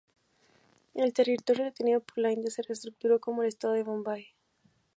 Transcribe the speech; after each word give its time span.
El 0.95 1.13
territorio 1.13 1.65
retenido 1.65 1.99
por 2.01 2.17
la 2.17 2.31
India 2.31 2.49
se 2.49 2.63
reestructuró 2.63 3.21
como 3.21 3.43
el 3.43 3.49
estado 3.49 3.75
de 3.75 3.83
Bombay. 3.83 4.29